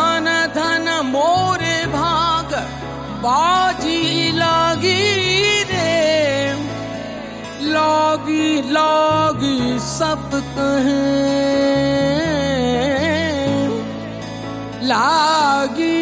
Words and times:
धन 0.00 0.24
धन 0.54 1.06
मोर 1.06 1.58
भाग 1.92 2.54
बाजी 3.22 4.30
लगी 4.32 5.62
रे। 5.62 6.52
लगी 7.74 8.62
लगी 8.62 9.78
सब 9.78 10.30
कहे। 10.32 11.04
लागी 14.86 15.99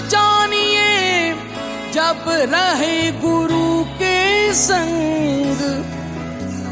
जानिए 0.00 1.34
जब 1.92 2.24
रहे 2.28 3.12
गुरु 3.12 3.84
के 3.98 4.54
संग 4.54 5.84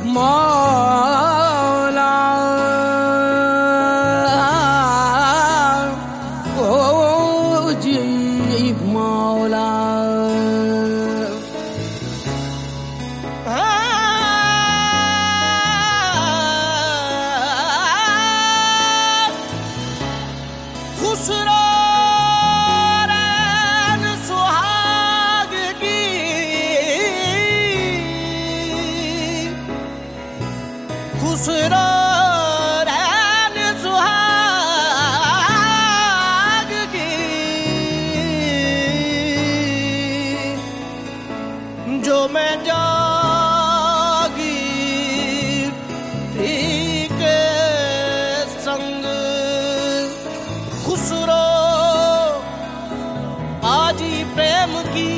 मौला। 0.07 2.13
ओ 6.59 7.73
जी 7.85 8.73
मौला। 8.93 9.82
होशों 42.13 42.29
में 42.29 42.65
जागी 42.65 43.09
थी 46.33 47.09
के 47.13 47.39
संग 48.61 49.05
खुसरो। 50.85 51.47
बाजी 53.65 54.25
प्रेम 54.35 54.73
की, 54.89 55.15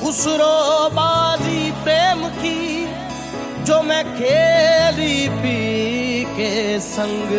खुसरो 0.00 0.56
बाजी 0.90 1.70
प्रेम 1.84 2.26
की, 2.40 2.62
जो 3.64 3.82
मैं 3.82 4.04
खेली 4.16 5.28
पी 5.40 6.24
के 6.36 6.54
संग। 6.80 7.30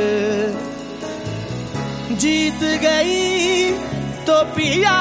जीत 2.13 2.63
गई 2.83 3.71
तो 4.25 4.43
पिया 4.55 4.97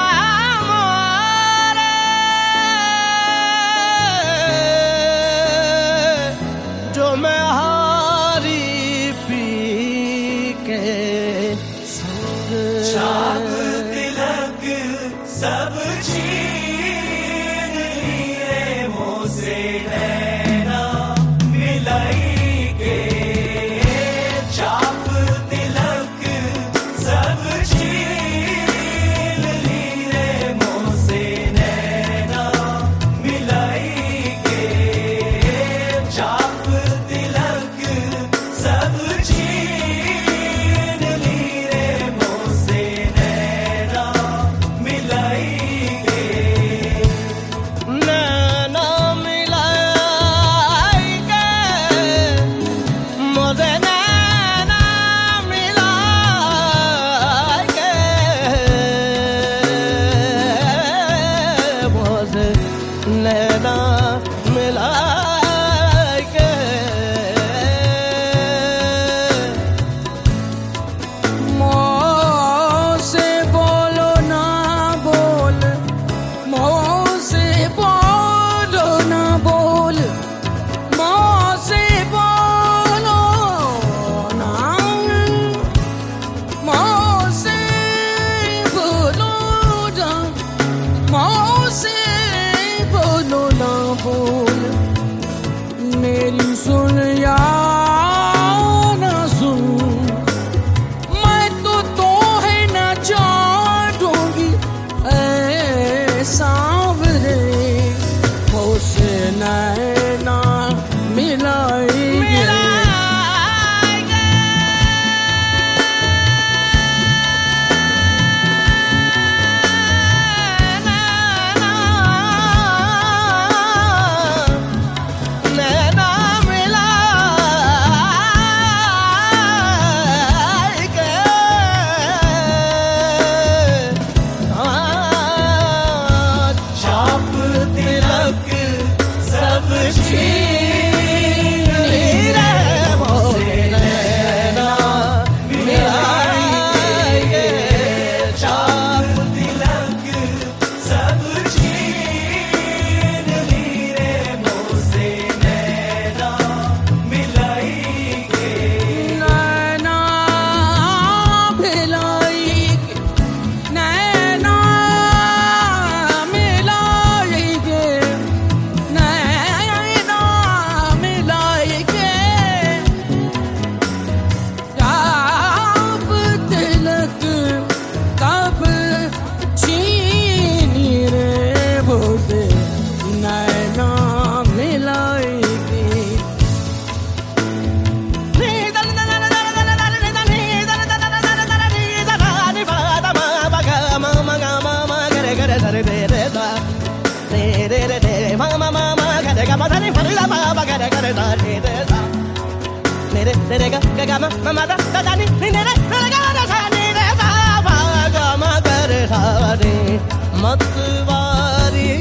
मतवारी 210.43 211.93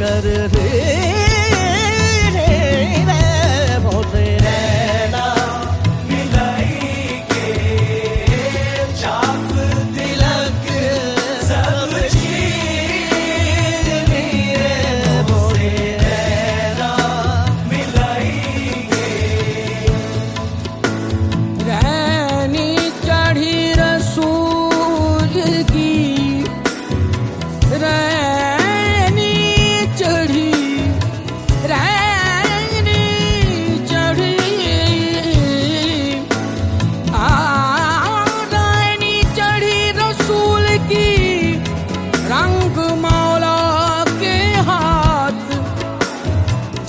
कर 0.00 0.26
रे 0.54 1.21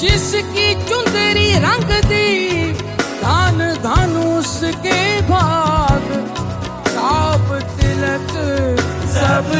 जिसकी 0.03 0.67
चुंदरी 0.87 1.49
रंग 1.65 1.91
दी 2.07 2.29
धान 3.21 3.59
धान 3.83 4.15
उसके 4.17 4.99
भाग। 5.29 6.07
साप 6.87 7.47
तिलक 7.77 8.33
सब 9.13 9.51